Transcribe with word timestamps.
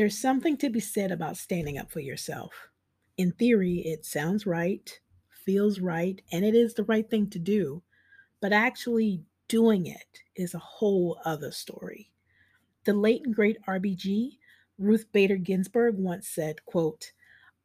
There's 0.00 0.16
something 0.16 0.56
to 0.56 0.70
be 0.70 0.80
said 0.80 1.12
about 1.12 1.36
standing 1.36 1.76
up 1.76 1.90
for 1.90 2.00
yourself. 2.00 2.70
In 3.18 3.32
theory, 3.32 3.80
it 3.80 4.06
sounds 4.06 4.46
right, 4.46 4.98
feels 5.44 5.78
right, 5.78 6.22
and 6.32 6.42
it 6.42 6.54
is 6.54 6.72
the 6.72 6.84
right 6.84 7.06
thing 7.06 7.28
to 7.28 7.38
do, 7.38 7.82
but 8.40 8.50
actually 8.50 9.22
doing 9.46 9.84
it 9.84 10.20
is 10.34 10.54
a 10.54 10.58
whole 10.58 11.20
other 11.26 11.52
story. 11.52 12.10
The 12.86 12.94
late 12.94 13.26
and 13.26 13.34
great 13.34 13.58
RBG, 13.68 14.38
Ruth 14.78 15.04
Bader 15.12 15.36
Ginsburg, 15.36 15.96
once 15.98 16.28
said, 16.28 16.64
quote, 16.64 17.12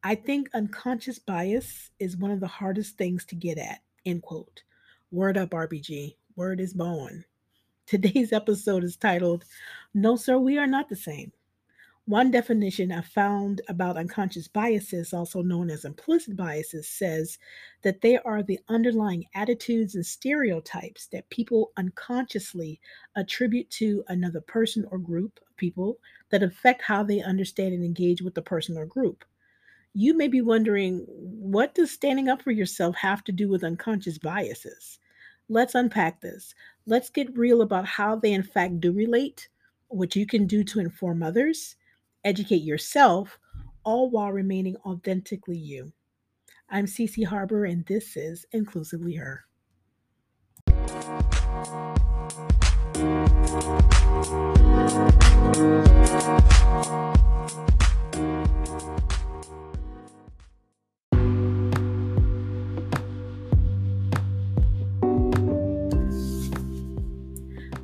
I 0.04 0.16
think 0.16 0.50
unconscious 0.54 1.20
bias 1.20 1.92
is 2.02 2.18
one 2.18 2.32
of 2.32 2.42
the 2.42 2.48
hardest 2.48 2.98
things 2.98 3.24
to 3.28 3.36
get 3.36 3.58
at, 3.58 3.80
end 4.06 4.24
quote. 4.24 4.64
Word 5.10 5.38
up, 5.38 5.52
RBG. 5.52 6.18
Word 6.36 6.60
is 6.60 6.74
born. 6.74 7.24
Today's 7.86 8.34
episode 8.34 8.84
is 8.84 8.98
titled, 8.98 9.46
No, 9.94 10.18
Sir, 10.18 10.38
We 10.38 10.58
Are 10.58 10.68
Not 10.68 10.90
the 10.90 10.98
Same. 10.98 11.32
One 12.08 12.30
definition 12.30 12.92
I 12.92 13.02
found 13.02 13.62
about 13.68 13.98
unconscious 13.98 14.48
biases, 14.48 15.12
also 15.12 15.42
known 15.42 15.72
as 15.72 15.86
implicit 15.86 16.36
biases, 16.36 16.88
says 16.88 17.40
that 17.82 18.02
they 18.02 18.20
are 18.20 18.44
the 18.44 18.60
underlying 18.70 19.26
attitudes 19.34 19.96
and 19.96 20.06
stereotypes 20.06 21.08
that 21.08 21.28
people 21.32 21.72
unconsciously 21.78 22.80
attribute 23.16 23.72
to 23.72 24.04
another 24.08 24.42
person 24.42 24.86
or 24.92 25.00
group 25.00 25.40
of 25.50 25.58
people 25.58 25.98
that 26.30 26.44
affect 26.44 26.84
how 26.84 27.02
they 27.02 27.24
understand 27.24 27.74
and 27.74 27.84
engage 27.84 28.22
with 28.22 28.36
the 28.36 28.42
person 28.42 28.78
or 28.78 28.86
group. 28.86 29.26
You 29.96 30.16
may 30.16 30.28
be 30.28 30.42
wondering, 30.42 31.08
what 31.08 31.74
does 31.74 31.90
standing 31.90 32.30
up 32.30 32.44
for 32.44 32.52
yourself 32.52 32.96
have 32.98 33.24
to 33.24 33.32
do 33.32 33.50
with 33.50 33.64
unconscious 33.64 34.20
biases? 34.20 35.00
Let's 35.50 35.74
unpack 35.74 36.22
this. 36.22 36.54
Let's 36.86 37.10
get 37.10 37.36
real 37.36 37.64
about 37.64 37.88
how 37.88 38.16
they, 38.16 38.34
in 38.34 38.44
fact, 38.44 38.80
do 38.80 38.92
relate, 38.92 39.50
what 39.88 40.16
you 40.16 40.28
can 40.28 40.46
do 40.46 40.64
to 40.66 40.80
inform 40.80 41.24
others 41.24 41.78
educate 42.26 42.64
yourself, 42.64 43.38
all 43.84 44.10
while 44.10 44.32
remaining 44.32 44.76
authentically 44.84 45.58
you. 45.58 45.94
I'm 46.68 46.88
Cece 46.88 47.28
Harbor, 47.28 47.66
and 47.66 47.86
this 47.86 48.18
is 48.18 48.48
Inclusively 48.52 49.14
Her. 49.14 49.46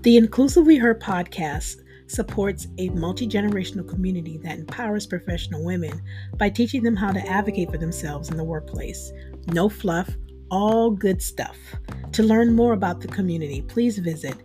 The 0.01 0.17
Inclusively 0.17 0.77
Her 0.77 0.95
podcast 0.95 1.75
supports 2.11 2.67
a 2.77 2.89
multi 2.89 3.27
generational 3.27 3.87
community 3.87 4.37
that 4.39 4.59
empowers 4.59 5.07
professional 5.07 5.63
women 5.63 6.01
by 6.37 6.49
teaching 6.49 6.83
them 6.83 6.95
how 6.95 7.11
to 7.11 7.27
advocate 7.27 7.71
for 7.71 7.77
themselves 7.77 8.29
in 8.29 8.37
the 8.37 8.43
workplace. 8.43 9.11
No 9.47 9.69
fluff, 9.69 10.09
all 10.49 10.91
good 10.91 11.21
stuff. 11.21 11.57
To 12.13 12.23
learn 12.23 12.55
more 12.55 12.73
about 12.73 12.99
the 12.99 13.07
community, 13.07 13.61
please 13.61 13.97
visit 13.97 14.35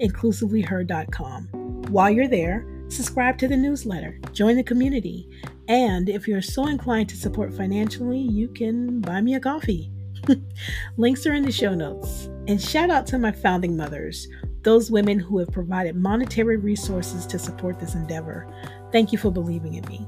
inclusivelyher.com. 0.00 1.48
While 1.90 2.10
you're 2.10 2.28
there, 2.28 2.66
subscribe 2.88 3.36
to 3.38 3.48
the 3.48 3.56
newsletter, 3.56 4.18
join 4.32 4.56
the 4.56 4.62
community, 4.62 5.28
and 5.68 6.08
if 6.08 6.28
you're 6.28 6.42
so 6.42 6.68
inclined 6.68 7.08
to 7.08 7.16
support 7.16 7.52
financially, 7.52 8.20
you 8.20 8.48
can 8.48 9.00
buy 9.00 9.20
me 9.20 9.34
a 9.34 9.40
coffee. 9.40 9.90
Links 10.96 11.26
are 11.26 11.34
in 11.34 11.44
the 11.44 11.52
show 11.52 11.74
notes. 11.74 12.28
And 12.48 12.62
shout 12.62 12.90
out 12.90 13.06
to 13.08 13.18
my 13.18 13.32
founding 13.32 13.76
mothers 13.76 14.28
those 14.66 14.90
women 14.90 15.16
who 15.16 15.38
have 15.38 15.52
provided 15.52 15.94
monetary 15.94 16.56
resources 16.56 17.24
to 17.24 17.38
support 17.38 17.78
this 17.78 17.94
endeavor. 17.94 18.52
Thank 18.90 19.12
you 19.12 19.18
for 19.18 19.30
believing 19.30 19.74
in 19.74 19.84
me. 19.86 20.04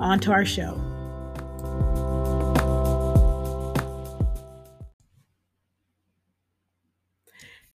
On 0.00 0.18
to 0.18 0.32
our 0.32 0.44
show. 0.44 0.74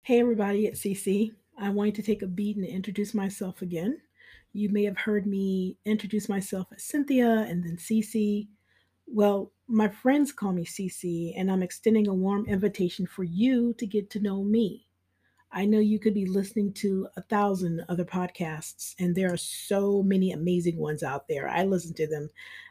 Hey, 0.02 0.20
everybody, 0.20 0.66
it's 0.66 0.82
CC. 0.82 1.32
I 1.58 1.70
wanted 1.70 1.96
to 1.96 2.04
take 2.04 2.22
a 2.22 2.28
beat 2.28 2.58
and 2.58 2.66
introduce 2.66 3.14
myself 3.14 3.62
again. 3.62 4.02
You 4.52 4.68
may 4.68 4.84
have 4.84 4.98
heard 4.98 5.26
me 5.26 5.78
introduce 5.86 6.28
myself 6.28 6.68
as 6.76 6.84
Cynthia 6.84 7.46
and 7.48 7.64
then 7.64 7.78
CC. 7.78 8.50
Well, 9.08 9.54
my 9.70 9.88
friends 9.88 10.34
call 10.34 10.52
me 10.52 10.66
CC, 10.66 11.32
and 11.38 11.50
I'm 11.50 11.64
extending 11.64 12.10
a 12.10 12.14
warm 12.14 12.46
invitation 12.46 13.08
for 13.08 13.24
you 13.24 13.74
to 13.76 13.88
get 13.88 14.10
to 14.10 14.20
know 14.20 14.44
me. 14.44 14.88
I 15.56 15.66
know 15.66 15.80
you 15.80 16.00
could 16.00 16.16
be 16.16 16.26
listening 16.26 16.74
to 16.74 17.08
a 17.16 17.22
thousand 17.22 17.86
other 17.88 18.04
podcasts, 18.04 18.96
and 18.98 19.16
there 19.16 19.32
are 19.32 19.38
so 19.38 20.02
many 20.02 20.32
amazing 20.32 20.78
ones 20.78 21.04
out 21.04 21.28
there. 21.28 21.48
I 21.48 21.64
listen 21.64 21.94
to 21.96 22.08
them 22.08 22.28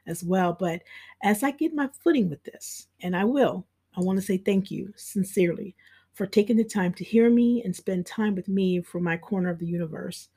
as 0.09 0.25
well. 0.25 0.57
But 0.59 0.83
as 1.23 1.45
I 1.45 1.53
get 1.53 1.75
my 1.75 1.89
footing 2.03 2.29
with 2.29 2.43
this, 2.43 2.89
and 3.01 3.15
I 3.17 3.25
will, 3.25 3.65
I 3.97 4.01
want 4.01 4.19
to 4.19 4.25
say 4.25 4.37
thank 4.37 4.73
you 4.73 4.93
sincerely 4.97 5.77
for 6.13 6.27
taking 6.27 6.57
the 6.57 6.65
time 6.65 6.93
to 6.95 7.05
hear 7.05 7.31
me 7.31 7.63
and 7.63 7.75
spend 7.75 8.05
time 8.05 8.35
with 8.35 8.49
me 8.49 8.81
from 8.83 9.05
my 9.05 9.17
corner 9.17 9.51
of 9.51 9.61
the 9.61 9.67
universe. 9.67 10.29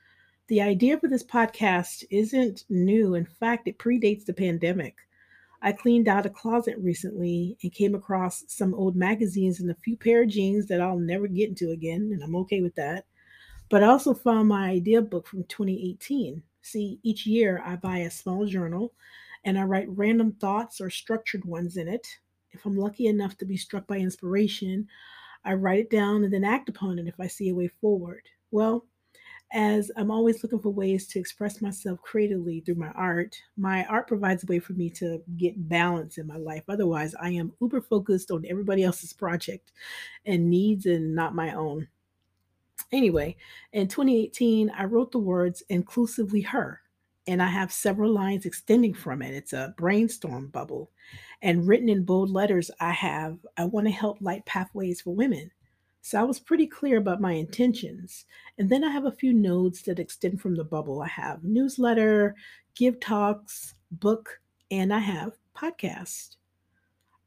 The 0.47 0.61
idea 0.61 0.99
for 0.99 1.07
this 1.07 1.23
podcast 1.23 2.03
isn't 2.11 2.65
new. 2.69 3.15
In 3.15 3.25
fact, 3.25 3.67
it 3.67 3.79
predates 3.79 4.23
the 4.23 4.33
pandemic. 4.33 4.95
I 5.65 5.71
cleaned 5.71 6.07
out 6.07 6.27
a 6.27 6.29
closet 6.29 6.77
recently 6.77 7.57
and 7.63 7.73
came 7.73 7.95
across 7.95 8.43
some 8.47 8.75
old 8.75 8.95
magazines 8.95 9.59
and 9.59 9.71
a 9.71 9.75
few 9.83 9.97
pair 9.97 10.21
of 10.21 10.29
jeans 10.29 10.67
that 10.67 10.79
I'll 10.79 10.99
never 10.99 11.27
get 11.27 11.49
into 11.49 11.71
again, 11.71 12.11
and 12.13 12.21
I'm 12.21 12.35
okay 12.35 12.61
with 12.61 12.75
that. 12.75 13.05
But 13.69 13.81
I 13.81 13.87
also 13.87 14.13
found 14.13 14.47
my 14.47 14.69
idea 14.69 15.01
book 15.01 15.25
from 15.25 15.43
2018. 15.45 16.43
See, 16.61 16.99
each 17.01 17.25
year 17.25 17.63
I 17.65 17.77
buy 17.77 17.97
a 17.97 18.11
small 18.11 18.45
journal 18.45 18.93
and 19.43 19.57
I 19.57 19.63
write 19.63 19.87
random 19.89 20.33
thoughts 20.33 20.79
or 20.79 20.91
structured 20.91 21.43
ones 21.45 21.77
in 21.77 21.87
it. 21.87 22.07
If 22.51 22.63
I'm 22.67 22.77
lucky 22.77 23.07
enough 23.07 23.35
to 23.39 23.45
be 23.45 23.57
struck 23.57 23.87
by 23.87 23.97
inspiration, 23.97 24.87
I 25.45 25.53
write 25.53 25.79
it 25.79 25.89
down 25.89 26.23
and 26.23 26.31
then 26.31 26.43
act 26.43 26.69
upon 26.69 26.99
it 26.99 27.07
if 27.07 27.19
I 27.19 27.25
see 27.25 27.49
a 27.49 27.55
way 27.55 27.69
forward. 27.81 28.21
Well, 28.51 28.85
as 29.53 29.91
I'm 29.95 30.11
always 30.11 30.43
looking 30.43 30.59
for 30.59 30.69
ways 30.69 31.07
to 31.07 31.19
express 31.19 31.61
myself 31.61 32.01
creatively 32.01 32.61
through 32.61 32.75
my 32.75 32.89
art, 32.89 33.37
my 33.57 33.85
art 33.85 34.07
provides 34.07 34.43
a 34.43 34.47
way 34.47 34.59
for 34.59 34.73
me 34.73 34.89
to 34.91 35.21
get 35.37 35.69
balance 35.69 36.17
in 36.17 36.27
my 36.27 36.37
life. 36.37 36.63
Otherwise, 36.67 37.15
I 37.19 37.29
am 37.31 37.53
uber 37.61 37.81
focused 37.81 38.31
on 38.31 38.45
everybody 38.49 38.83
else's 38.83 39.13
project 39.13 39.71
and 40.25 40.49
needs 40.49 40.87
and 40.87 41.15
not 41.15 41.35
my 41.35 41.53
own. 41.53 41.87
Anyway, 42.91 43.35
in 43.73 43.87
2018, 43.87 44.69
I 44.71 44.85
wrote 44.85 45.11
the 45.11 45.19
words 45.19 45.63
inclusively 45.69 46.41
her, 46.41 46.81
and 47.27 47.41
I 47.41 47.47
have 47.47 47.71
several 47.71 48.11
lines 48.11 48.45
extending 48.45 48.93
from 48.93 49.21
it. 49.21 49.33
It's 49.33 49.53
a 49.53 49.73
brainstorm 49.77 50.47
bubble. 50.47 50.91
And 51.41 51.67
written 51.67 51.89
in 51.89 52.03
bold 52.03 52.29
letters, 52.29 52.71
I 52.79 52.91
have 52.91 53.37
I 53.57 53.65
want 53.65 53.87
to 53.87 53.91
help 53.91 54.17
light 54.21 54.45
pathways 54.45 55.01
for 55.01 55.15
women. 55.15 55.51
So 56.05 56.19
I 56.19 56.23
was 56.23 56.39
pretty 56.39 56.67
clear 56.67 56.97
about 56.97 57.19
my 57.19 57.31
intentions. 57.31 58.25
And 58.59 58.69
then 58.69 58.83
I 58.83 58.91
have 58.91 59.05
a 59.05 59.11
few 59.11 59.33
nodes 59.33 59.81
that 59.81 59.97
extend 59.97 60.39
from 60.39 60.53
the 60.53 60.63
bubble. 60.63 61.01
I 61.01 61.07
have 61.07 61.43
newsletter, 61.43 62.35
give 62.75 62.99
talks, 62.99 63.73
book, 63.89 64.39
and 64.69 64.93
I 64.93 64.99
have 64.99 65.31
podcast. 65.57 66.35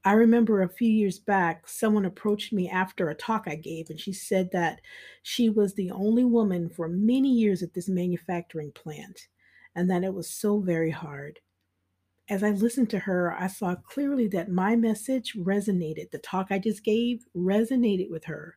I 0.05 0.13
remember 0.13 0.63
a 0.63 0.69
few 0.69 0.89
years 0.89 1.19
back, 1.19 1.67
someone 1.67 2.05
approached 2.05 2.53
me 2.53 2.69
after 2.71 3.09
a 3.09 3.17
talk 3.17 3.47
I 3.49 3.57
gave, 3.57 3.91
and 3.91 3.99
she 3.99 4.13
said 4.13 4.49
that 4.53 4.81
she 5.25 5.51
was 5.51 5.75
the 5.75 5.91
only 5.91 6.25
woman 6.25 6.69
for 6.69 6.87
many 6.87 7.33
years 7.33 7.65
at 7.65 7.75
this 7.75 7.89
manufacturing 7.89 8.71
plant, 8.71 9.27
and 9.75 9.91
that 9.91 10.05
it 10.05 10.15
was 10.15 10.31
so 10.31 10.61
very 10.61 10.93
hard. 10.93 11.41
As 12.29 12.45
I 12.45 12.51
listened 12.51 12.91
to 12.91 13.01
her, 13.01 13.35
I 13.37 13.49
saw 13.49 13.75
clearly 13.75 14.29
that 14.29 14.53
my 14.53 14.77
message 14.77 15.35
resonated. 15.35 16.13
The 16.13 16.19
talk 16.19 16.47
I 16.51 16.61
just 16.61 16.85
gave 16.85 17.25
resonated 17.35 18.09
with 18.09 18.27
her. 18.27 18.57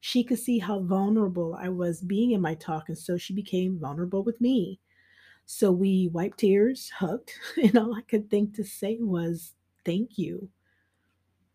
She 0.00 0.24
could 0.24 0.38
see 0.38 0.58
how 0.58 0.80
vulnerable 0.80 1.54
I 1.54 1.68
was 1.68 2.00
being 2.00 2.32
in 2.32 2.40
my 2.40 2.54
talk, 2.54 2.88
and 2.88 2.98
so 2.98 3.16
she 3.16 3.34
became 3.34 3.78
vulnerable 3.78 4.22
with 4.22 4.40
me. 4.40 4.80
So 5.46 5.72
we 5.72 6.08
wiped 6.08 6.38
tears, 6.38 6.90
hugged, 6.90 7.32
and 7.62 7.76
all 7.76 7.94
I 7.94 8.02
could 8.02 8.30
think 8.30 8.54
to 8.56 8.64
say 8.64 8.98
was, 9.00 9.54
Thank 9.84 10.18
you. 10.18 10.50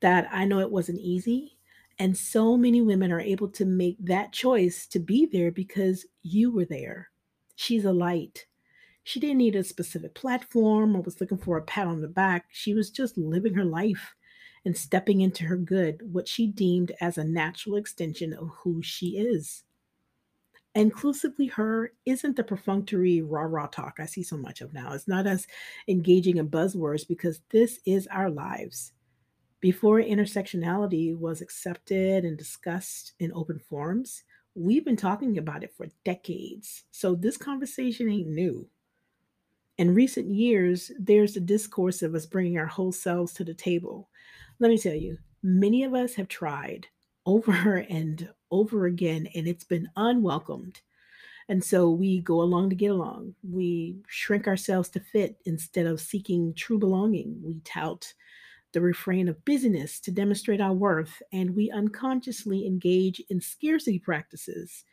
That 0.01 0.27
I 0.31 0.45
know 0.45 0.59
it 0.59 0.71
wasn't 0.71 0.99
easy. 0.99 1.57
And 1.97 2.17
so 2.17 2.57
many 2.57 2.81
women 2.81 3.11
are 3.11 3.19
able 3.21 3.49
to 3.49 3.65
make 3.65 3.97
that 3.99 4.33
choice 4.33 4.85
to 4.87 4.99
be 4.99 5.25
there 5.25 5.51
because 5.51 6.05
you 6.23 6.51
were 6.51 6.65
there. 6.65 7.09
She's 7.55 7.85
a 7.85 7.93
light. 7.93 8.45
She 9.03 9.19
didn't 9.19 9.37
need 9.39 9.55
a 9.55 9.63
specific 9.63 10.15
platform 10.15 10.95
or 10.95 11.01
was 11.01 11.21
looking 11.21 11.37
for 11.37 11.57
a 11.57 11.63
pat 11.63 11.87
on 11.87 12.01
the 12.01 12.07
back. 12.09 12.47
She 12.51 12.73
was 12.73 12.91
just 12.91 13.17
living 13.17 13.53
her 13.55 13.65
life 13.65 14.15
and 14.65 14.75
stepping 14.75 15.21
into 15.21 15.45
her 15.45 15.57
good, 15.57 16.01
what 16.11 16.27
she 16.27 16.47
deemed 16.47 16.91
as 16.99 17.17
a 17.17 17.23
natural 17.23 17.75
extension 17.75 18.33
of 18.33 18.49
who 18.49 18.81
she 18.81 19.17
is. 19.17 19.63
Inclusively 20.73 21.47
her 21.47 21.93
isn't 22.05 22.35
the 22.35 22.43
perfunctory 22.43 23.21
rah 23.21 23.43
rah 23.43 23.67
talk 23.67 23.95
I 23.99 24.05
see 24.05 24.23
so 24.23 24.35
much 24.35 24.59
of 24.59 24.73
now. 24.73 24.91
It's 24.91 25.07
not 25.07 25.25
us 25.25 25.47
engaging 25.87 26.37
in 26.37 26.49
buzzwords 26.49 27.07
because 27.07 27.39
this 27.51 27.79
is 27.85 28.07
our 28.07 28.29
lives. 28.29 28.91
Before 29.61 30.01
intersectionality 30.01 31.17
was 31.17 31.41
accepted 31.41 32.25
and 32.25 32.37
discussed 32.37 33.13
in 33.19 33.31
open 33.33 33.57
forums, 33.57 34.23
we've 34.53 34.83
been 34.83 34.97
talking 34.97 35.37
about 35.37 35.63
it 35.63 35.73
for 35.75 35.87
decades. 36.03 36.83
So 36.91 37.15
this 37.15 37.37
conversation 37.37 38.09
ain't 38.09 38.27
new. 38.27 38.67
In 39.77 39.93
recent 39.93 40.33
years, 40.33 40.91
there's 40.99 41.35
a 41.35 41.41
discourse 41.41 42.01
of 42.01 42.15
us 42.15 42.25
bringing 42.25 42.57
our 42.57 42.65
whole 42.65 42.91
selves 42.91 43.33
to 43.33 43.43
the 43.43 43.53
table. 43.53 44.09
Let 44.59 44.69
me 44.69 44.77
tell 44.77 44.93
you, 44.93 45.17
many 45.43 45.83
of 45.83 45.93
us 45.93 46.13
have 46.15 46.27
tried 46.27 46.87
over 47.25 47.77
and 47.89 48.29
over 48.51 48.85
again, 48.85 49.27
and 49.35 49.47
it's 49.47 49.63
been 49.63 49.89
unwelcomed. 49.95 50.81
And 51.47 51.63
so 51.63 51.91
we 51.91 52.21
go 52.21 52.41
along 52.41 52.71
to 52.71 52.75
get 52.75 52.89
along. 52.89 53.35
We 53.43 53.97
shrink 54.07 54.47
ourselves 54.47 54.89
to 54.89 54.99
fit 54.99 55.37
instead 55.45 55.85
of 55.85 56.01
seeking 56.01 56.53
true 56.55 56.79
belonging. 56.79 57.39
We 57.43 57.59
tout 57.63 58.11
the 58.71 58.81
refrain 58.81 59.29
of 59.29 59.43
busyness 59.45 59.99
to 60.01 60.11
demonstrate 60.11 60.59
our 60.59 60.73
worth, 60.73 61.21
and 61.31 61.55
we 61.55 61.71
unconsciously 61.71 62.65
engage 62.65 63.21
in 63.29 63.39
scarcity 63.39 63.99
practices 63.99 64.83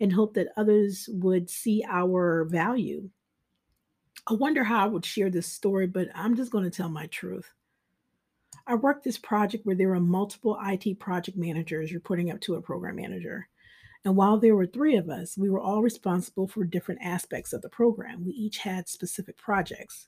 and 0.00 0.12
hope 0.12 0.34
that 0.34 0.52
others 0.56 1.08
would 1.12 1.48
see 1.48 1.84
our 1.88 2.44
value. 2.44 3.08
I 4.26 4.34
wonder 4.34 4.64
how 4.64 4.84
I 4.84 4.88
would 4.88 5.06
share 5.06 5.30
this 5.30 5.46
story, 5.46 5.86
but 5.86 6.08
I'm 6.14 6.36
just 6.36 6.52
going 6.52 6.64
to 6.64 6.70
tell 6.70 6.90
my 6.90 7.06
truth. 7.06 7.50
I 8.70 8.74
worked 8.76 9.02
this 9.02 9.18
project 9.18 9.66
where 9.66 9.74
there 9.74 9.88
were 9.88 9.98
multiple 9.98 10.56
IT 10.64 11.00
project 11.00 11.36
managers 11.36 11.92
reporting 11.92 12.30
up 12.30 12.40
to 12.42 12.54
a 12.54 12.62
program 12.62 12.94
manager. 12.94 13.48
And 14.04 14.14
while 14.14 14.38
there 14.38 14.54
were 14.54 14.64
three 14.64 14.94
of 14.94 15.10
us, 15.10 15.36
we 15.36 15.50
were 15.50 15.58
all 15.58 15.82
responsible 15.82 16.46
for 16.46 16.62
different 16.62 17.00
aspects 17.02 17.52
of 17.52 17.62
the 17.62 17.68
program. 17.68 18.24
We 18.24 18.30
each 18.30 18.58
had 18.58 18.88
specific 18.88 19.36
projects, 19.36 20.06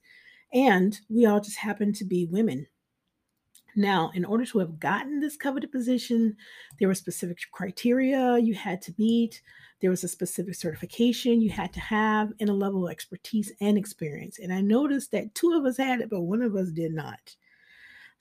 and 0.54 0.96
we 1.10 1.26
all 1.26 1.40
just 1.40 1.58
happened 1.58 1.96
to 1.96 2.04
be 2.04 2.24
women. 2.24 2.68
Now, 3.74 4.12
in 4.14 4.24
order 4.24 4.46
to 4.46 4.60
have 4.60 4.78
gotten 4.78 5.18
this 5.18 5.36
coveted 5.36 5.72
position, 5.72 6.36
there 6.78 6.86
were 6.86 6.94
specific 6.94 7.38
criteria 7.50 8.38
you 8.38 8.54
had 8.54 8.80
to 8.82 8.94
meet. 8.96 9.42
There 9.80 9.90
was 9.90 10.04
a 10.04 10.08
specific 10.08 10.54
certification 10.54 11.40
you 11.40 11.50
had 11.50 11.72
to 11.72 11.80
have 11.80 12.32
and 12.38 12.48
a 12.48 12.54
level 12.54 12.86
of 12.86 12.92
expertise 12.92 13.50
and 13.60 13.76
experience. 13.76 14.38
And 14.38 14.52
I 14.52 14.60
noticed 14.60 15.10
that 15.10 15.34
two 15.34 15.52
of 15.52 15.64
us 15.64 15.78
had 15.78 16.00
it, 16.00 16.10
but 16.10 16.20
one 16.20 16.42
of 16.42 16.54
us 16.54 16.70
did 16.70 16.94
not. 16.94 17.34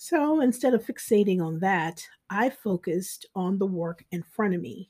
So 0.03 0.41
instead 0.41 0.73
of 0.73 0.83
fixating 0.83 1.45
on 1.45 1.59
that, 1.59 2.03
I 2.27 2.49
focused 2.49 3.27
on 3.35 3.59
the 3.59 3.67
work 3.67 4.03
in 4.09 4.23
front 4.23 4.55
of 4.55 4.59
me. 4.59 4.89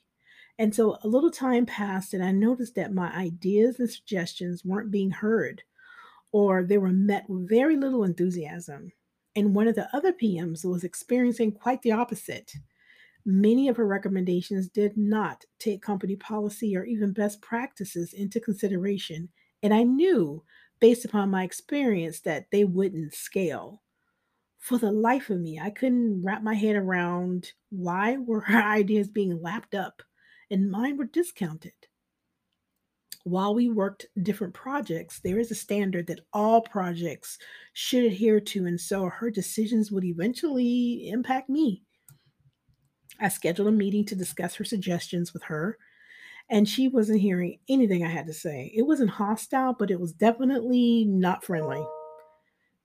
And 0.58 0.74
so 0.74 0.96
a 1.02 1.06
little 1.06 1.30
time 1.30 1.66
passed, 1.66 2.14
and 2.14 2.24
I 2.24 2.32
noticed 2.32 2.76
that 2.76 2.94
my 2.94 3.14
ideas 3.14 3.78
and 3.78 3.90
suggestions 3.90 4.64
weren't 4.64 4.90
being 4.90 5.10
heard, 5.10 5.64
or 6.32 6.64
they 6.64 6.78
were 6.78 6.92
met 6.92 7.28
with 7.28 7.46
very 7.46 7.76
little 7.76 8.04
enthusiasm. 8.04 8.90
And 9.36 9.54
one 9.54 9.68
of 9.68 9.74
the 9.74 9.94
other 9.94 10.14
PMs 10.14 10.64
was 10.64 10.82
experiencing 10.82 11.52
quite 11.52 11.82
the 11.82 11.92
opposite. 11.92 12.54
Many 13.26 13.68
of 13.68 13.76
her 13.76 13.86
recommendations 13.86 14.66
did 14.70 14.96
not 14.96 15.44
take 15.58 15.82
company 15.82 16.16
policy 16.16 16.74
or 16.74 16.84
even 16.84 17.12
best 17.12 17.42
practices 17.42 18.14
into 18.14 18.40
consideration. 18.40 19.28
And 19.62 19.74
I 19.74 19.82
knew, 19.82 20.42
based 20.80 21.04
upon 21.04 21.28
my 21.28 21.44
experience, 21.44 22.20
that 22.20 22.46
they 22.50 22.64
wouldn't 22.64 23.12
scale. 23.12 23.81
For 24.62 24.78
the 24.78 24.92
life 24.92 25.28
of 25.28 25.40
me, 25.40 25.60
I 25.60 25.70
couldn't 25.70 26.22
wrap 26.24 26.42
my 26.42 26.54
head 26.54 26.76
around 26.76 27.52
why 27.68 28.16
were 28.16 28.40
her 28.40 28.62
ideas 28.78 29.08
being 29.08 29.42
lapped 29.42 29.74
up 29.74 30.02
and 30.50 30.70
mine 30.70 30.96
were 30.96 31.04
discounted 31.04 31.74
while 33.24 33.54
we 33.54 33.68
worked 33.68 34.06
different 34.22 34.54
projects, 34.54 35.20
there 35.20 35.38
is 35.38 35.50
a 35.50 35.56
standard 35.56 36.06
that 36.08 36.20
all 36.32 36.60
projects 36.60 37.38
should 37.72 38.04
adhere 38.04 38.40
to. 38.40 38.66
And 38.66 38.80
so 38.80 39.04
her 39.06 39.30
decisions 39.30 39.92
would 39.92 40.04
eventually 40.04 41.08
impact 41.08 41.48
me. 41.48 41.82
I 43.20 43.28
scheduled 43.28 43.68
a 43.68 43.72
meeting 43.72 44.04
to 44.06 44.16
discuss 44.16 44.54
her 44.56 44.64
suggestions 44.64 45.32
with 45.32 45.44
her, 45.44 45.78
and 46.48 46.68
she 46.68 46.88
wasn't 46.88 47.20
hearing 47.20 47.58
anything 47.68 48.04
I 48.04 48.08
had 48.08 48.26
to 48.26 48.32
say. 48.32 48.72
It 48.74 48.82
wasn't 48.82 49.10
hostile, 49.10 49.74
but 49.78 49.90
it 49.90 50.00
was 50.00 50.12
definitely 50.12 51.04
not 51.04 51.44
friendly. 51.44 51.84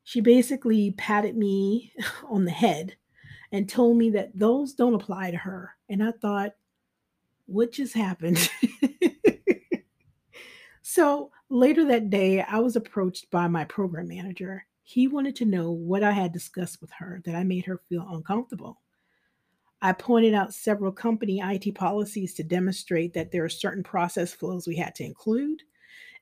She 0.07 0.21
basically 0.21 0.92
patted 0.92 1.36
me 1.36 1.92
on 2.30 2.45
the 2.45 2.51
head 2.51 2.95
and 3.51 3.68
told 3.68 3.98
me 3.98 4.09
that 4.12 4.38
those 4.38 4.74
don't 4.74 4.94
apply 4.94 5.31
to 5.31 5.38
her. 5.38 5.75
And 5.89 6.04
I 6.04 6.12
thought, 6.12 6.54
what 7.45 7.71
just 7.71 7.94
happened? 7.94 8.50
So 10.98 11.31
later 11.50 11.86
that 11.86 12.09
day, 12.09 12.42
I 12.42 12.57
was 12.57 12.75
approached 12.75 13.30
by 13.30 13.48
my 13.50 13.65
program 13.65 14.07
manager. 14.07 14.65
He 14.81 15.07
wanted 15.07 15.36
to 15.36 15.45
know 15.45 15.69
what 15.69 16.01
I 16.01 16.12
had 16.12 16.31
discussed 16.31 16.81
with 16.81 16.89
her 16.92 17.21
that 17.25 17.36
I 17.36 17.44
made 17.44 17.65
her 17.65 17.81
feel 17.89 18.07
uncomfortable. 18.09 18.81
I 19.81 19.92
pointed 19.92 20.33
out 20.33 20.56
several 20.56 20.92
company 20.94 21.39
IT 21.39 21.75
policies 21.75 22.33
to 22.33 22.44
demonstrate 22.44 23.13
that 23.13 23.31
there 23.31 23.44
are 23.44 23.50
certain 23.50 23.83
process 23.83 24.33
flows 24.33 24.65
we 24.65 24.77
had 24.77 24.95
to 24.95 25.04
include, 25.04 25.62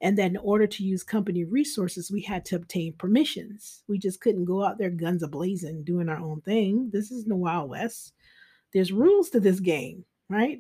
and 0.02 0.18
that 0.18 0.32
in 0.32 0.38
order 0.38 0.68
to 0.68 0.84
use 0.84 1.04
company 1.04 1.44
resources, 1.44 2.12
we 2.12 2.22
had 2.22 2.46
to 2.46 2.56
obtain 2.56 2.94
permissions. 2.94 3.84
We 3.88 3.98
just 3.98 4.22
couldn't 4.22 4.46
go 4.46 4.64
out 4.64 4.78
there 4.78 4.90
guns 4.90 5.24
ablazing 5.24 5.86
doing 5.86 6.10
our 6.10 6.20
own 6.20 6.42
thing. 6.42 6.90
This 6.92 7.12
is 7.12 7.26
the 7.26 7.36
Wild 7.36 7.70
West. 7.70 8.14
There's 8.74 8.92
rules 8.92 9.30
to 9.32 9.40
this 9.40 9.60
game, 9.60 10.06
right? 10.30 10.60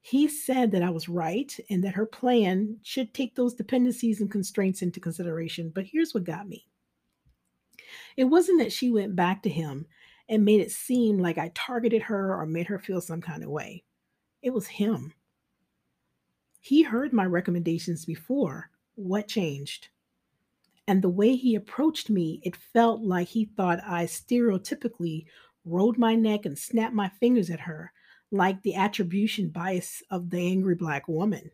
He 0.00 0.28
said 0.28 0.70
that 0.72 0.82
I 0.82 0.90
was 0.90 1.08
right 1.08 1.52
and 1.68 1.82
that 1.82 1.94
her 1.94 2.06
plan 2.06 2.76
should 2.82 3.12
take 3.12 3.34
those 3.34 3.54
dependencies 3.54 4.20
and 4.20 4.30
constraints 4.30 4.82
into 4.82 5.00
consideration. 5.00 5.72
But 5.74 5.86
here's 5.86 6.14
what 6.14 6.24
got 6.24 6.48
me 6.48 6.66
it 8.16 8.24
wasn't 8.24 8.60
that 8.60 8.72
she 8.72 8.90
went 8.90 9.16
back 9.16 9.42
to 9.42 9.48
him 9.48 9.86
and 10.28 10.44
made 10.44 10.60
it 10.60 10.70
seem 10.70 11.18
like 11.18 11.38
I 11.38 11.52
targeted 11.54 12.02
her 12.02 12.34
or 12.34 12.46
made 12.46 12.66
her 12.66 12.78
feel 12.78 13.00
some 13.00 13.20
kind 13.20 13.42
of 13.42 13.50
way. 13.50 13.84
It 14.42 14.50
was 14.50 14.66
him. 14.66 15.12
He 16.66 16.82
heard 16.82 17.12
my 17.12 17.24
recommendations 17.24 18.04
before. 18.04 18.70
What 18.96 19.28
changed? 19.28 19.86
And 20.88 21.00
the 21.00 21.08
way 21.08 21.36
he 21.36 21.54
approached 21.54 22.10
me, 22.10 22.40
it 22.42 22.56
felt 22.56 23.02
like 23.02 23.28
he 23.28 23.44
thought 23.44 23.78
I 23.86 24.06
stereotypically 24.06 25.26
rolled 25.64 25.96
my 25.96 26.16
neck 26.16 26.44
and 26.44 26.58
snapped 26.58 26.92
my 26.92 27.08
fingers 27.20 27.50
at 27.50 27.60
her 27.60 27.92
like 28.32 28.62
the 28.62 28.74
attribution 28.74 29.48
bias 29.50 30.02
of 30.10 30.30
the 30.30 30.40
angry 30.40 30.74
black 30.74 31.06
woman. 31.06 31.52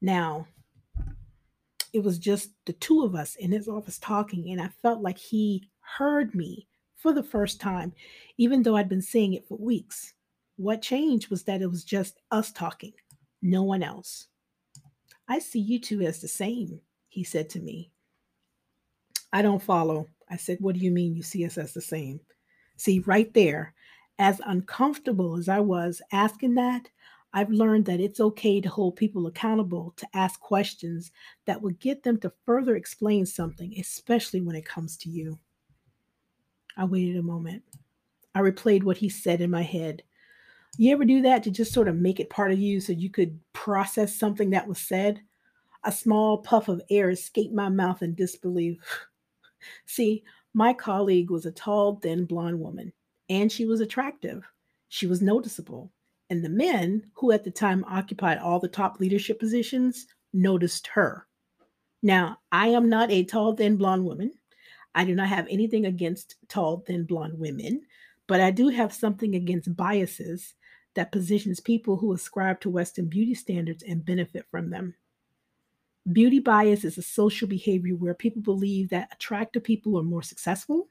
Now, 0.00 0.48
it 1.92 2.02
was 2.02 2.18
just 2.18 2.50
the 2.64 2.72
two 2.72 3.04
of 3.04 3.14
us 3.14 3.36
in 3.36 3.52
his 3.52 3.68
office 3.68 4.00
talking, 4.00 4.50
and 4.50 4.60
I 4.60 4.70
felt 4.82 5.00
like 5.00 5.18
he 5.18 5.70
heard 5.96 6.34
me 6.34 6.66
for 6.96 7.12
the 7.12 7.22
first 7.22 7.60
time, 7.60 7.92
even 8.36 8.64
though 8.64 8.74
I'd 8.74 8.88
been 8.88 9.00
saying 9.00 9.34
it 9.34 9.46
for 9.46 9.56
weeks. 9.58 10.14
What 10.56 10.82
changed 10.82 11.30
was 11.30 11.44
that 11.44 11.62
it 11.62 11.70
was 11.70 11.84
just 11.84 12.18
us 12.32 12.50
talking, 12.50 12.94
no 13.42 13.62
one 13.62 13.82
else. 13.82 14.26
I 15.28 15.38
see 15.38 15.60
you 15.60 15.78
two 15.78 16.02
as 16.02 16.20
the 16.20 16.28
same, 16.28 16.80
he 17.08 17.24
said 17.24 17.50
to 17.50 17.60
me. 17.60 17.90
I 19.32 19.42
don't 19.42 19.62
follow. 19.62 20.08
I 20.30 20.36
said, 20.36 20.58
What 20.60 20.74
do 20.74 20.80
you 20.80 20.90
mean 20.90 21.14
you 21.14 21.22
see 21.22 21.44
us 21.44 21.58
as 21.58 21.74
the 21.74 21.80
same? 21.80 22.20
See, 22.76 23.00
right 23.00 23.32
there, 23.34 23.74
as 24.18 24.40
uncomfortable 24.46 25.36
as 25.36 25.48
I 25.48 25.60
was 25.60 26.02
asking 26.12 26.54
that, 26.54 26.88
I've 27.32 27.50
learned 27.50 27.84
that 27.86 28.00
it's 28.00 28.20
okay 28.20 28.60
to 28.60 28.68
hold 28.68 28.96
people 28.96 29.26
accountable 29.26 29.92
to 29.96 30.08
ask 30.14 30.40
questions 30.40 31.12
that 31.44 31.60
will 31.60 31.72
get 31.72 32.02
them 32.02 32.18
to 32.20 32.32
further 32.46 32.74
explain 32.74 33.26
something, 33.26 33.74
especially 33.78 34.40
when 34.40 34.56
it 34.56 34.64
comes 34.64 34.96
to 34.98 35.10
you. 35.10 35.38
I 36.76 36.84
waited 36.84 37.16
a 37.16 37.22
moment. 37.22 37.62
I 38.34 38.40
replayed 38.40 38.82
what 38.82 38.96
he 38.96 39.08
said 39.08 39.40
in 39.40 39.50
my 39.50 39.62
head. 39.62 40.02
You 40.78 40.92
ever 40.92 41.04
do 41.04 41.22
that 41.22 41.42
to 41.42 41.50
just 41.50 41.72
sort 41.72 41.88
of 41.88 41.96
make 41.96 42.20
it 42.20 42.30
part 42.30 42.52
of 42.52 42.58
you 42.58 42.80
so 42.80 42.92
you 42.92 43.10
could 43.10 43.38
process 43.52 44.14
something 44.14 44.50
that 44.50 44.66
was 44.66 44.78
said? 44.78 45.20
A 45.84 45.92
small 45.92 46.38
puff 46.38 46.68
of 46.68 46.80
air 46.88 47.10
escaped 47.10 47.52
my 47.52 47.68
mouth 47.68 48.00
in 48.00 48.14
disbelief. 48.14 48.78
See, 49.86 50.24
my 50.54 50.72
colleague 50.72 51.30
was 51.30 51.46
a 51.46 51.50
tall, 51.50 51.96
thin, 51.96 52.24
blonde 52.24 52.60
woman 52.60 52.92
and 53.28 53.50
she 53.50 53.66
was 53.66 53.80
attractive. 53.80 54.44
She 54.88 55.06
was 55.06 55.22
noticeable. 55.22 55.92
And 56.30 56.44
the 56.44 56.48
men, 56.48 57.10
who 57.14 57.32
at 57.32 57.44
the 57.44 57.50
time 57.50 57.84
occupied 57.84 58.38
all 58.38 58.58
the 58.58 58.68
top 58.68 59.00
leadership 59.00 59.38
positions, 59.38 60.06
noticed 60.32 60.86
her. 60.88 61.26
Now, 62.02 62.38
I 62.52 62.68
am 62.68 62.88
not 62.88 63.10
a 63.10 63.24
tall, 63.24 63.54
thin 63.54 63.76
blonde 63.76 64.04
woman. 64.04 64.32
I 64.94 65.04
do 65.04 65.14
not 65.14 65.28
have 65.28 65.46
anything 65.50 65.86
against 65.86 66.36
tall, 66.48 66.84
thin 66.86 67.04
blonde 67.04 67.38
women, 67.38 67.82
but 68.26 68.40
I 68.40 68.50
do 68.50 68.68
have 68.68 68.92
something 68.92 69.34
against 69.34 69.74
biases 69.76 70.54
that 70.94 71.12
positions 71.12 71.60
people 71.60 71.96
who 71.96 72.12
ascribe 72.12 72.60
to 72.60 72.70
Western 72.70 73.06
beauty 73.06 73.34
standards 73.34 73.82
and 73.82 74.04
benefit 74.04 74.46
from 74.50 74.70
them. 74.70 74.94
Beauty 76.12 76.38
bias 76.38 76.84
is 76.84 76.96
a 76.96 77.02
social 77.02 77.46
behavior 77.46 77.94
where 77.94 78.14
people 78.14 78.40
believe 78.40 78.88
that 78.88 79.12
attractive 79.12 79.62
people 79.62 79.98
are 79.98 80.02
more 80.02 80.22
successful, 80.22 80.88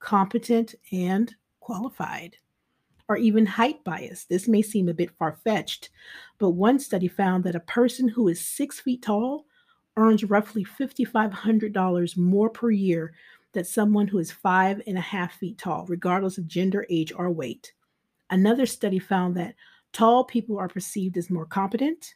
competent, 0.00 0.74
and 0.90 1.34
qualified, 1.60 2.36
or 3.08 3.16
even 3.16 3.46
height 3.46 3.84
bias. 3.84 4.24
This 4.24 4.48
may 4.48 4.62
seem 4.62 4.88
a 4.88 4.94
bit 4.94 5.10
far 5.12 5.38
fetched, 5.44 5.90
but 6.38 6.50
one 6.50 6.78
study 6.78 7.06
found 7.06 7.44
that 7.44 7.54
a 7.54 7.60
person 7.60 8.08
who 8.08 8.28
is 8.28 8.44
six 8.44 8.80
feet 8.80 9.02
tall 9.02 9.46
earns 9.96 10.24
roughly 10.24 10.64
$5,500 10.64 12.16
more 12.16 12.50
per 12.50 12.70
year 12.70 13.14
than 13.52 13.64
someone 13.64 14.08
who 14.08 14.18
is 14.18 14.30
five 14.32 14.82
and 14.86 14.98
a 14.98 15.00
half 15.00 15.34
feet 15.34 15.58
tall, 15.58 15.86
regardless 15.88 16.38
of 16.38 16.46
gender, 16.46 16.86
age, 16.90 17.12
or 17.16 17.30
weight. 17.30 17.72
Another 18.30 18.66
study 18.66 18.98
found 18.98 19.36
that 19.36 19.54
tall 19.92 20.24
people 20.24 20.58
are 20.58 20.68
perceived 20.68 21.16
as 21.16 21.30
more 21.30 21.46
competent, 21.46 22.14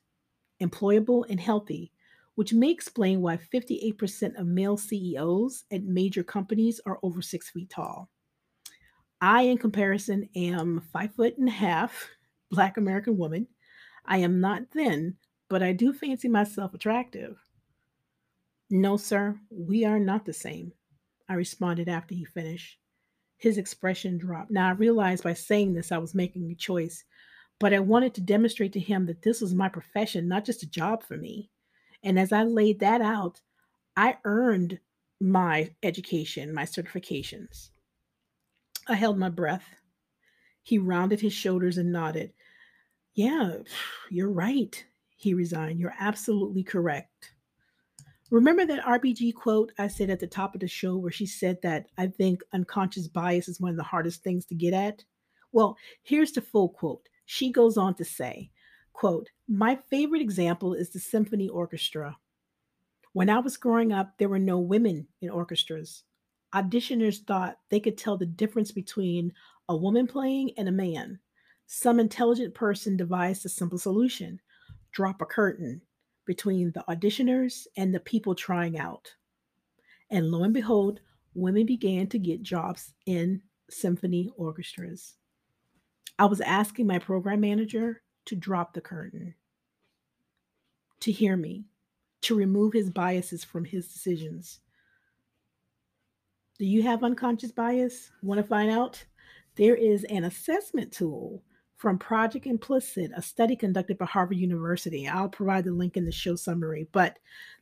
employable, 0.61 1.25
and 1.29 1.41
healthy, 1.41 1.93
which 2.35 2.53
may 2.53 2.71
explain 2.71 3.21
why 3.21 3.37
58% 3.37 4.39
of 4.39 4.47
male 4.47 4.77
CEOs 4.77 5.65
at 5.71 5.85
major 5.85 6.23
companies 6.23 6.81
are 6.87 6.99
over 7.03 7.23
six 7.23 7.51
feet 7.51 7.71
tall. 7.71 8.11
I, 9.21 9.43
in 9.43 9.59
comparison, 9.59 10.29
am 10.35 10.81
five 10.93 11.15
foot 11.15 11.37
and 11.39 11.49
a 11.49 11.53
half, 11.53 12.09
black 12.51 12.77
American 12.77 13.19
woman. 13.19 13.47
I 14.05 14.19
am 14.19 14.41
not 14.41 14.71
thin, 14.73 15.17
but 15.49 15.63
I 15.63 15.73
do 15.73 15.93
fancy 15.93 16.29
myself 16.29 16.75
attractive. 16.75 17.37
No, 18.71 18.97
sir, 18.97 19.39
we 19.51 19.85
are 19.85 19.99
not 19.99 20.25
the 20.25 20.33
same, 20.33 20.73
I 21.29 21.35
responded 21.35 21.89
after 21.89 22.15
he 22.15 22.25
finished. 22.25 22.79
His 23.41 23.57
expression 23.57 24.19
dropped. 24.19 24.51
Now, 24.51 24.69
I 24.69 24.73
realized 24.73 25.25
by 25.25 25.33
saying 25.33 25.73
this, 25.73 25.91
I 25.91 25.99
was 25.99 26.15
making 26.15 26.51
a 26.51 26.55
choice, 26.55 27.05
but 27.59 27.73
I 27.73 27.81
wanted 27.81 28.13
to 28.15 28.21
demonstrate 28.21 28.75
to 28.75 28.81
him 28.81 29.07
that 29.07 29.23
this 29.23 29.41
was 29.41 29.55
my 29.55 29.71
profession, 29.71 30.29
not 30.29 30.45
just 30.45 30.63
a 30.63 30.71
job 30.71 31.03
for 31.03 31.17
me. 31.17 31.49
And 32.03 32.19
as 32.19 32.33
I 32.33 32.43
laid 32.43 32.81
that 32.81 33.01
out, 33.01 33.41
I 33.97 34.19
earned 34.25 34.79
my 35.23 35.71
education, 35.83 36.53
my 36.53 36.65
certifications. 36.65 37.71
I 38.87 38.95
held 38.95 39.19
my 39.19 39.31
breath. 39.31 39.65
He 40.63 40.77
rounded 40.77 41.23
his 41.23 41.33
shoulders 41.33 41.79
and 41.79 41.91
nodded. 41.91 42.35
Yeah, 43.15 43.57
you're 44.11 44.31
right, 44.31 44.85
he 45.17 45.33
resigned. 45.33 45.81
You're 45.81 45.97
absolutely 45.99 46.63
correct. 46.63 47.33
Remember 48.31 48.65
that 48.65 48.85
RBG 48.85 49.35
quote 49.35 49.73
I 49.77 49.89
said 49.89 50.09
at 50.09 50.21
the 50.21 50.27
top 50.29 50.55
of 50.55 50.61
the 50.61 50.69
show 50.69 50.97
where 50.97 51.11
she 51.11 51.27
said 51.27 51.61
that 51.63 51.87
I 51.99 52.07
think 52.07 52.43
unconscious 52.53 53.09
bias 53.09 53.49
is 53.49 53.61
one 53.61 53.73
of 53.73 53.77
the 53.77 53.83
hardest 53.83 54.23
things 54.23 54.47
to 54.47 54.55
get 54.55 54.73
at? 54.73 55.05
Well, 55.51 55.77
here's 56.05 56.31
the 56.31 56.41
full 56.41 56.69
quote. 56.69 57.09
She 57.27 57.51
goes 57.51 57.77
on 57.77 57.97
to 57.97 58.05
say, 58.05 58.51
quote, 58.93 59.31
"My 59.49 59.75
favorite 59.91 60.23
example 60.23 60.75
is 60.75 60.91
the 60.91 61.01
symphony 61.01 61.49
orchestra. 61.49 62.19
When 63.13 63.29
I 63.29 63.41
was 63.41 63.57
growing 63.57 63.93
up, 63.93 64.17
there 64.19 64.29
were 64.29 64.39
no 64.39 64.61
women 64.61 65.09
in 65.21 65.31
orchestras. 65.31 66.05
Auditioners 66.55 67.25
thought 67.25 67.59
they 67.69 67.81
could 67.81 67.99
tell 67.99 68.17
the 68.17 68.27
difference 68.27 68.71
between 68.71 69.33
a 69.69 69.77
woman 69.77 70.07
playing 70.07 70.53
and 70.57 70.69
a 70.69 70.73
man. 70.73 71.19
Some 71.67 71.99
intelligent 71.99 72.55
person 72.55 72.97
devised 72.97 73.45
a 73.45 73.49
simple 73.49 73.79
solution 73.79 74.41
drop 74.93 75.21
a 75.21 75.27
curtain 75.27 75.83
between 76.31 76.71
the 76.71 76.85
auditioners 76.89 77.67
and 77.77 77.93
the 77.93 77.99
people 77.99 78.37
trying 78.37 78.79
out. 78.79 79.13
And 80.11 80.31
lo 80.31 80.45
and 80.45 80.55
behold, 80.55 81.01
women 81.35 81.67
began 81.67 82.07
to 82.07 82.21
get 82.21 82.41
jobs 82.41 82.95
in 83.05 83.43
symphony 83.69 84.31
orchestras. 84.37 85.15
I 86.21 86.27
was 86.27 86.41
asking 86.41 86.87
my 86.87 87.01
program 87.01 87.41
manager 87.41 88.03
to 88.27 88.37
drop 88.37 88.75
the 88.75 88.81
curtain, 88.81 89.35
to 91.01 91.11
hear 91.11 91.37
me, 91.37 91.65
to 92.21 92.37
remove 92.37 92.75
his 92.75 92.91
biases 92.91 93.43
from 93.43 93.65
his 93.65 93.93
decisions. 93.93 94.61
Do 96.61 96.65
you 96.65 96.85
have 96.85 97.03
unconscious 97.03 97.51
bias? 97.51 98.13
Want 98.23 98.39
to 98.39 98.47
find 98.47 98.71
out? 98.71 99.05
There 99.57 99.75
is 99.75 100.05
an 100.05 100.23
assessment 100.23 100.93
tool 100.93 101.43
from 101.81 101.99
Project 101.99 102.45
Implicit, 102.45 103.11
a 103.17 103.23
study 103.23 103.57
conducted 103.57 103.97
by 103.97 104.05
Harvard 104.05 104.37
University. 104.37 105.09
I'll 105.09 105.31
provide 105.31 105.65
the 105.65 105.73
link 105.73 105.97
in 105.97 106.05
the 106.05 106.13
show 106.13 106.37
summary. 106.37 106.87
But 106.93 107.19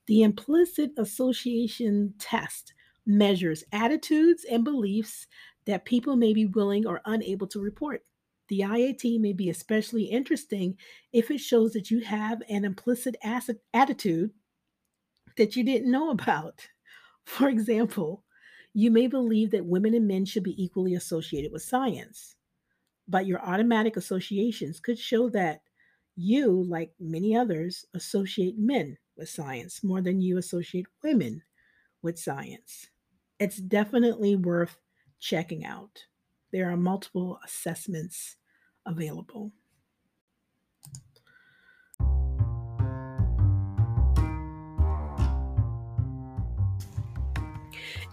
the 0.06 0.24
implicit 0.24 0.90
association 0.98 2.14
test 2.18 2.74
measures 3.06 3.62
attitudes 3.70 4.44
and 4.50 4.64
beliefs 4.64 5.28
that 5.66 5.84
people 5.84 6.16
may 6.16 6.34
be 6.34 6.46
willing 6.46 6.84
or 6.84 7.00
unable 7.04 7.46
to 7.46 7.60
report. 7.60 8.02
The 8.48 8.60
IAT 8.60 9.20
may 9.20 9.34
be 9.34 9.50
especially 9.50 10.06
interesting 10.06 10.76
if 11.12 11.30
it 11.30 11.38
shows 11.38 11.72
that 11.74 11.88
you 11.88 12.00
have 12.00 12.42
an 12.48 12.64
implicit 12.64 13.14
attitude 13.22 14.32
that 15.36 15.54
you 15.54 15.62
didn't 15.62 15.92
know 15.92 16.10
about. 16.10 16.66
For 17.24 17.48
example, 17.48 18.24
you 18.74 18.90
may 18.90 19.06
believe 19.06 19.52
that 19.52 19.64
women 19.64 19.94
and 19.94 20.08
men 20.08 20.24
should 20.24 20.42
be 20.42 20.60
equally 20.60 20.94
associated 20.94 21.52
with 21.52 21.62
science 21.62 22.34
but 23.08 23.26
your 23.26 23.40
automatic 23.40 23.96
associations 23.96 24.80
could 24.80 24.98
show 24.98 25.28
that 25.30 25.62
you, 26.16 26.64
like 26.64 26.92
many 27.00 27.36
others, 27.36 27.84
associate 27.94 28.58
men 28.58 28.96
with 29.16 29.28
science 29.28 29.82
more 29.82 30.00
than 30.00 30.20
you 30.20 30.38
associate 30.38 30.86
women 31.02 31.42
with 32.02 32.18
science. 32.18 32.88
It's 33.38 33.56
definitely 33.56 34.36
worth 34.36 34.76
checking 35.20 35.64
out. 35.64 36.04
There 36.52 36.70
are 36.70 36.76
multiple 36.76 37.38
assessments 37.44 38.36
available. 38.86 39.52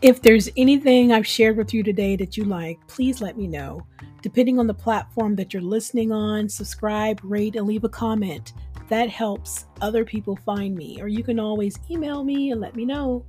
If 0.06 0.22
there's 0.22 0.52
anything 0.56 1.12
I've 1.12 1.26
shared 1.26 1.58
with 1.58 1.74
you 1.74 1.82
today 1.82 2.16
that 2.18 2.38
you 2.38 2.44
like, 2.44 2.78
please 2.86 3.22
let 3.22 3.40
me 3.40 3.48
know. 3.48 3.88
Depending 4.22 4.60
on 4.60 4.68
the 4.68 4.74
platform 4.76 5.36
that 5.36 5.52
you're 5.52 5.64
listening 5.64 6.12
on, 6.12 6.48
subscribe, 6.48 7.20
rate, 7.24 7.56
and 7.56 7.66
leave 7.66 7.86
a 7.86 7.90
comment. 7.90 8.54
That 8.88 9.10
helps 9.10 9.66
other 9.82 10.06
people 10.06 10.36
find 10.36 10.76
me. 10.76 11.02
Or 11.02 11.08
you 11.08 11.24
can 11.24 11.40
always 11.40 11.80
email 11.90 12.24
me 12.24 12.52
and 12.52 12.62
let 12.62 12.76
me 12.76 12.86
know. 12.86 13.26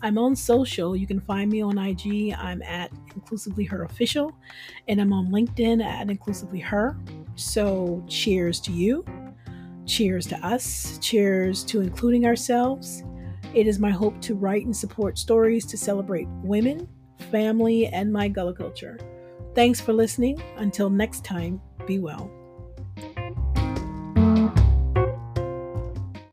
I'm 0.00 0.16
on 0.16 0.34
social. 0.34 0.96
You 0.96 1.06
can 1.06 1.20
find 1.20 1.52
me 1.52 1.60
on 1.60 1.76
IG. 1.76 2.32
I'm 2.38 2.62
at 2.62 2.90
Inclusively 3.14 3.64
Her 3.64 3.82
Official, 3.82 4.32
and 4.88 5.02
I'm 5.02 5.12
on 5.12 5.26
LinkedIn 5.26 5.84
at 5.84 6.08
Inclusively 6.08 6.60
Her. 6.60 6.96
So, 7.34 8.02
cheers 8.08 8.60
to 8.60 8.72
you. 8.72 9.04
Cheers 9.84 10.26
to 10.28 10.38
us. 10.38 10.96
Cheers 11.02 11.64
to 11.64 11.82
including 11.82 12.24
ourselves. 12.24 13.04
It 13.54 13.68
is 13.68 13.78
my 13.78 13.90
hope 13.90 14.20
to 14.22 14.34
write 14.34 14.64
and 14.64 14.76
support 14.76 15.16
stories 15.16 15.64
to 15.66 15.76
celebrate 15.76 16.26
women, 16.42 16.88
family, 17.30 17.86
and 17.86 18.12
my 18.12 18.26
Gullah 18.26 18.52
culture. 18.52 18.98
Thanks 19.54 19.80
for 19.80 19.92
listening. 19.92 20.42
Until 20.56 20.90
next 20.90 21.24
time, 21.24 21.60
be 21.86 22.00
well. 22.00 22.28